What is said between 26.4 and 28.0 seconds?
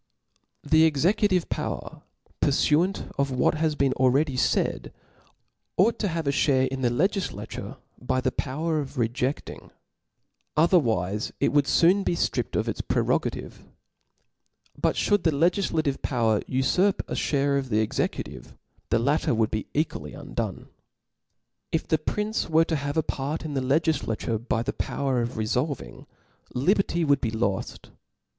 liberty would be loft.